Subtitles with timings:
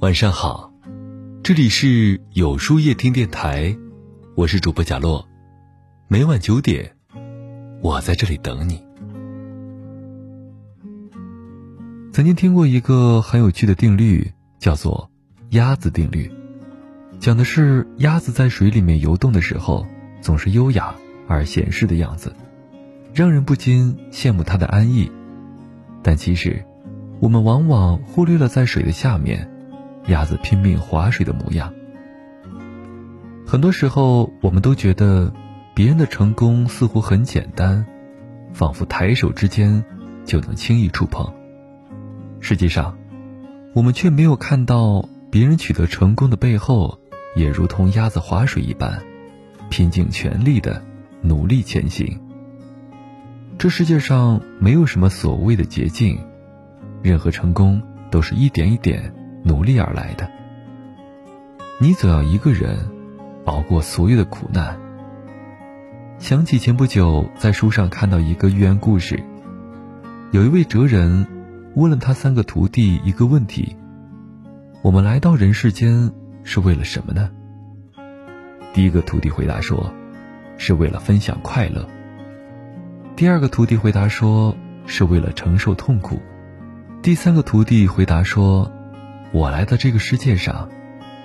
[0.00, 0.70] 晚上好，
[1.42, 3.74] 这里是有书夜听电台，
[4.34, 5.26] 我是主播贾洛，
[6.06, 6.94] 每晚九点，
[7.80, 8.84] 我在这里等你。
[12.12, 15.10] 曾经听过一个很有趣的定律，叫做
[15.50, 16.30] “鸭子定律”，
[17.18, 19.86] 讲的是鸭子在水里面游动的时候，
[20.20, 20.94] 总是优雅
[21.26, 22.36] 而闲适的样子，
[23.14, 25.10] 让人不禁羡慕它的安逸。
[26.02, 26.62] 但其实，
[27.18, 29.50] 我们往往忽略了在水的下面，
[30.06, 31.72] 鸭子拼命划水的模样。
[33.46, 35.32] 很多时候，我们都觉得
[35.74, 37.86] 别人的成功似乎很简单，
[38.52, 39.84] 仿佛抬手之间
[40.24, 41.32] 就能轻易触碰。
[42.40, 42.96] 实际上，
[43.74, 46.98] 我们却没有看到别人取得成功的背后，
[47.36, 49.02] 也如同鸭子划水一般，
[49.70, 50.82] 拼尽全力的
[51.22, 52.20] 努力前行。
[53.58, 56.18] 这世界上没有什么所谓的捷径，
[57.02, 59.14] 任何成功都是一点一点
[59.46, 60.28] 努力而来的。
[61.80, 62.90] 你总要一个人
[63.44, 64.76] 熬过所有的苦难。
[66.18, 69.22] 想起前不久在书上看到一个寓言故事，
[70.32, 71.26] 有一位哲人
[71.74, 73.76] 问了他三个徒弟一个问题：
[74.82, 76.10] 我们来到人世间
[76.42, 77.30] 是为了什么呢？
[78.72, 79.92] 第一个徒弟回答说：
[80.56, 81.86] 是为了分享快乐。
[83.14, 86.20] 第二个徒弟回答说：“是为了承受痛苦。”
[87.00, 88.70] 第三个徒弟回答说
[89.32, 90.68] ：“我来到这个世界上，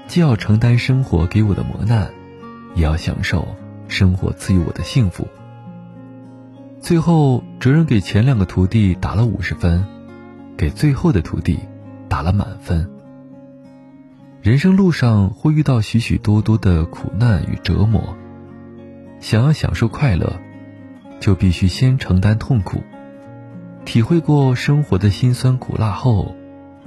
[0.07, 2.11] 既要承担生活给我的磨难，
[2.75, 3.47] 也要享受
[3.87, 5.27] 生活赐予我的幸福。”
[6.81, 9.85] 最后，哲人给前两个徒弟打了五十分，
[10.57, 11.59] 给最后的徒弟
[12.09, 12.89] 打了满分。
[14.41, 18.17] 人生路上会遇到许许多多的苦难与折磨，
[19.19, 20.39] 想要享受快乐。
[21.19, 22.81] 就必须先承担痛苦，
[23.85, 26.35] 体会过生活的辛酸苦辣后，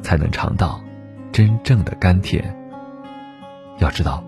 [0.02, 0.82] 才能尝到
[1.34, 2.56] 真正的甘甜。
[3.80, 4.22] 要知道，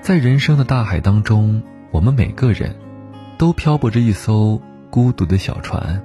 [0.00, 2.74] 在人生的大海当中，我们每个人
[3.36, 6.02] 都漂泊着一艘孤独的小船。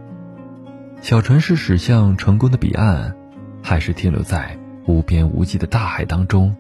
[1.02, 3.16] 小船是驶向成功的彼岸，
[3.64, 6.54] 还是停留在无边无际的大海当中，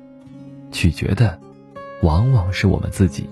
[0.72, 1.38] 取决的
[2.02, 3.30] 往往是我们自己。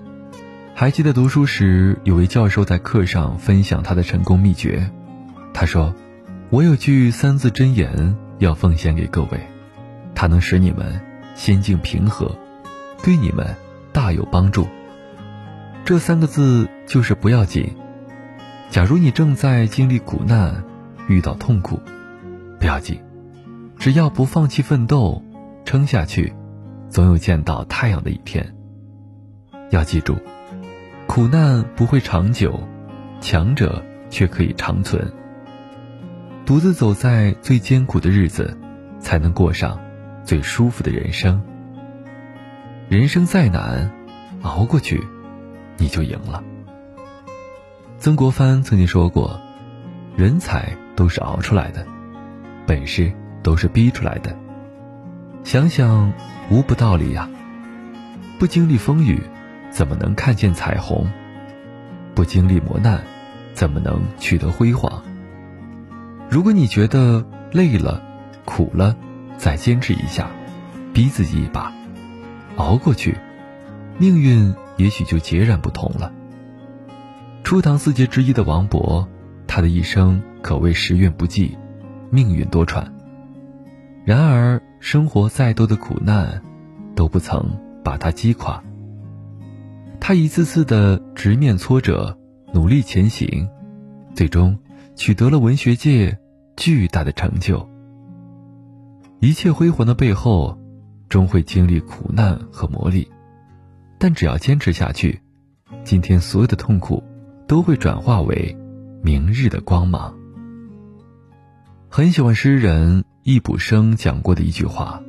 [0.74, 4.90] 还记得读书时，有位教授在课上分享他的成功秘诀。
[5.54, 5.94] 他说
[6.52, 9.40] ：“我有句三字真言要奉献给各位，
[10.20, 11.00] 它能使你们
[11.36, 12.36] 心境平和，
[13.04, 13.54] 对你们
[13.92, 14.66] 大有帮助。
[15.84, 17.76] 这三个字就是不要紧。
[18.68, 20.64] 假如你正在经历苦难，
[21.06, 21.80] 遇到痛苦，
[22.58, 23.00] 不要紧，
[23.78, 25.22] 只要不放弃奋斗，
[25.64, 26.34] 撑下去，
[26.90, 28.56] 总有见到太阳的一天。
[29.70, 30.16] 要记住。”
[31.06, 32.60] 苦难不会长久，
[33.20, 35.12] 强者却可以长存。
[36.44, 38.58] 独自走在最艰苦的日子，
[38.98, 39.78] 才能过上
[40.28, 41.40] 最舒服的人生。
[42.90, 43.90] 人生再难，
[44.42, 45.02] 熬过去，
[45.78, 46.44] 你就赢了。
[47.96, 49.40] 曾国藩曾经说过
[50.18, 51.86] ：“人才都是熬出来的，
[52.66, 53.10] 本事
[53.42, 54.36] 都是逼出来的。”
[55.44, 56.12] 想想，
[56.50, 57.26] 无不道理呀。
[58.38, 59.22] 不经历风雨。
[59.70, 61.10] 怎么能看见彩虹？
[62.14, 63.02] 不经历磨难，
[63.54, 65.02] 怎么能取得辉煌？
[66.28, 68.02] 如果你觉得累了、
[68.44, 68.94] 苦了，
[69.38, 70.30] 再坚持一下，
[70.92, 71.72] 逼自己一把，
[72.56, 73.16] 熬过去，
[73.96, 76.12] 命运也许就截然不同了。
[77.44, 79.06] 初唐四杰之一的王勃，
[79.46, 81.56] 他的一生可谓时运不济，
[82.10, 82.84] 命运多舛。
[84.04, 86.42] 然而，生活再多的苦难，
[86.94, 88.62] 都不曾把他击垮。
[90.00, 92.18] 他一次次的直面挫折，
[92.52, 93.48] 努力前行，
[94.14, 94.58] 最终
[94.96, 96.18] 取得了文学界
[96.56, 97.68] 巨大的成就。
[99.20, 100.56] 一切辉煌的背后，
[101.08, 103.06] 终会经历苦难和磨砺，
[103.98, 105.20] 但只要坚持下去，
[105.84, 107.02] 今天所有的痛苦
[107.46, 108.56] 都会转化为
[109.02, 110.14] 明日的光芒。
[111.88, 115.02] 很喜欢诗人易卜生讲过的一句话：“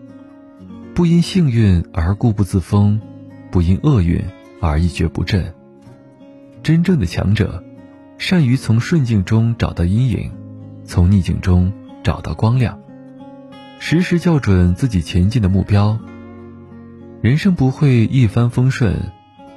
[0.95, 3.00] 不因幸运而固步自封，
[3.51, 4.23] 不因厄运。”
[4.62, 5.55] 而一蹶不振。
[6.63, 7.63] 真正的强者，
[8.17, 10.29] 善于从顺境中找到阴影，
[10.83, 11.71] 从逆境中
[12.03, 12.77] 找到光亮，
[13.81, 15.97] 时时校准自己前进的目标。
[17.21, 18.93] 人生不会一帆风顺，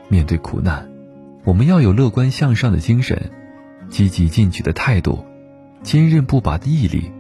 [0.09, 0.89] 面对苦难，
[1.43, 3.31] 我们要有乐观向上的精神，
[3.89, 5.25] 积极进取的态度，
[5.83, 7.11] 坚韧不拔的毅力，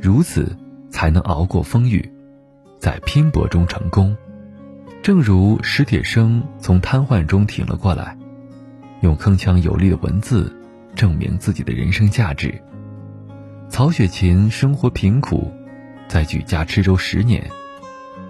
[0.00, 0.56] 如此
[0.90, 2.08] 才能熬过风雨，
[2.78, 4.16] 在拼搏中成功。
[5.02, 8.16] 正如史铁生从瘫痪中挺了过来，
[9.00, 10.56] 用铿锵有力的文字
[10.94, 12.62] 证明自己的人生价值。
[13.68, 15.52] 曹雪芹生活贫苦，
[16.12, 17.50] 在举家吃粥十年，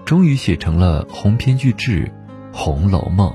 [0.04, 2.08] 终于写成了鸿篇巨制
[2.56, 3.28] 《红楼梦》。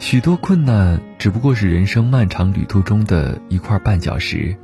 [0.00, 4.56] 许多困难只不过是人生漫长旅途中的一块绊脚石，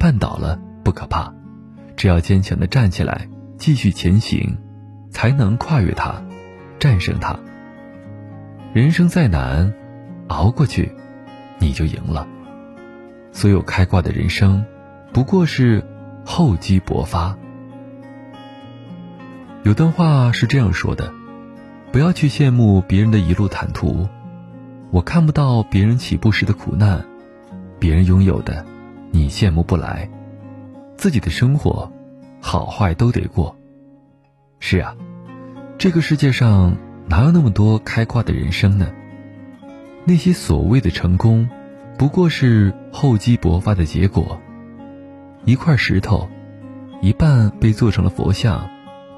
[0.00, 1.32] 绊倒了不可怕，
[1.94, 4.58] 只要坚强的站起来，继续前行，
[5.12, 6.20] 才能跨越它，
[6.80, 7.38] 战胜它。
[8.72, 9.72] 人生再难，
[10.26, 10.90] 熬过去，
[11.60, 12.26] 你就赢了。
[13.30, 14.64] 所有开挂的人生，
[15.12, 15.86] 不过是
[16.26, 17.38] 厚积薄发。
[19.64, 21.10] 有段话是这样说的：
[21.90, 24.06] 不要去羡慕别人的一路坦途，
[24.90, 27.02] 我看不到别人起步时的苦难，
[27.78, 28.62] 别人拥有的，
[29.10, 30.06] 你羡慕不来。
[30.98, 31.90] 自己的生活，
[32.42, 33.56] 好坏都得过。
[34.60, 34.94] 是啊，
[35.78, 36.76] 这个世界上
[37.08, 38.88] 哪有那么多开挂的人生呢？
[40.04, 41.48] 那些所谓的成功，
[41.96, 44.38] 不过是厚积薄发的结果。
[45.46, 46.28] 一块石头，
[47.00, 48.68] 一半被做成了佛像。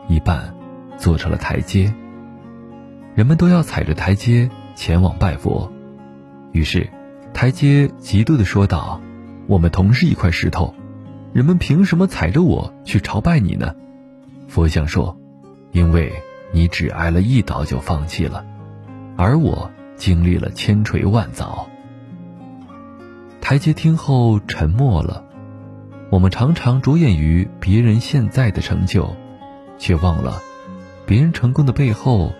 [0.08, 0.54] 一半
[0.96, 1.92] 做成了台阶，
[3.14, 5.72] 人们都要踩着台阶前往拜佛。
[6.52, 6.88] 于是，
[7.34, 9.00] 台阶嫉妒地说道
[9.46, 10.74] ：“我们同是一块石头，
[11.32, 13.74] 人们凭什么踩着我去朝拜你呢？”
[14.48, 15.18] 佛像说
[15.72, 16.12] ：“因为
[16.52, 18.46] 你只挨了一刀就放弃了，
[19.16, 21.66] 而我经历了千锤万凿。”
[23.42, 25.24] 台阶听后沉默了。
[26.10, 29.16] 我们常常着眼于别人现在的成就。
[29.78, 30.42] 却忘了，
[31.06, 32.32] 别人成功的背后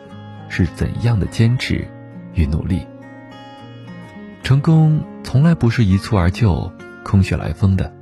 [0.49, 1.87] 是怎样的坚持
[2.35, 2.87] 与努力。
[4.43, 6.71] 成功从来不是一蹴而就、
[7.05, 7.93] 空穴来风的。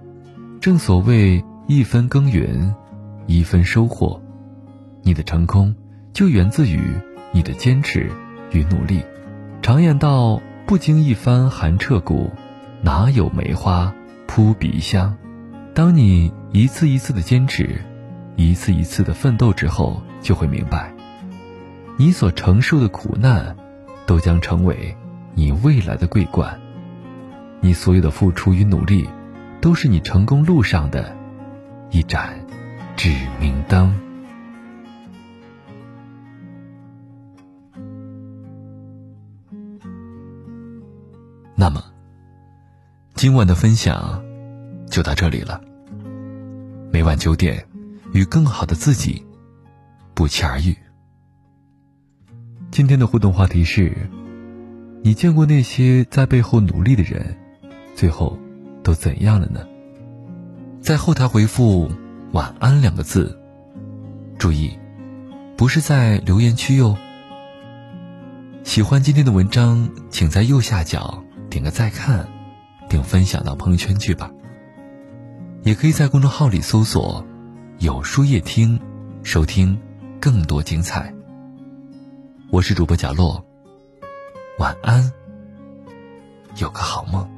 [0.60, 2.74] 正所谓一分耕耘，
[3.26, 4.20] 一分收获。
[5.02, 5.74] 你的成功
[6.12, 6.80] 就源自于
[7.32, 8.10] 你的坚持
[8.52, 9.02] 与努力。
[9.62, 12.30] 常言道：“不经一番寒彻骨，
[12.82, 13.94] 哪有梅花
[14.26, 15.16] 扑鼻香。”
[15.74, 17.80] 当你一次一次的坚持。
[18.36, 20.92] 一次一次的奋斗之后，就会明白，
[21.96, 23.56] 你所承受的苦难，
[24.06, 24.96] 都将成为
[25.34, 26.60] 你未来的桂冠。
[27.60, 29.08] 你所有的付出与努力，
[29.60, 31.16] 都是你成功路上的
[31.90, 32.38] 一盏
[32.96, 33.10] 指
[33.40, 33.94] 明灯。
[41.54, 41.82] 那么，
[43.14, 44.22] 今晚的分享
[44.90, 45.60] 就到这里了。
[46.90, 47.73] 每晚九点。
[48.14, 49.26] 与更好的自己
[50.14, 50.76] 不期而遇。
[52.70, 54.08] 今天的互动话题是：
[55.02, 57.36] 你见过那些在背后努力的人，
[57.96, 58.38] 最后
[58.84, 59.66] 都怎样了呢？
[60.80, 61.90] 在后台回复
[62.30, 63.36] “晚安”两个字，
[64.38, 64.78] 注意，
[65.56, 66.96] 不是在留言区哟。
[68.62, 72.28] 喜欢今天的文章，请在右下角点个再看，
[72.88, 74.30] 并分享到朋友圈去吧。
[75.64, 77.26] 也可以在公众号里搜索。
[77.84, 78.80] 有书夜听，
[79.22, 79.78] 收听
[80.18, 81.14] 更多精彩。
[82.50, 83.44] 我是主播贾洛，
[84.58, 85.12] 晚安，
[86.56, 87.33] 有个好梦。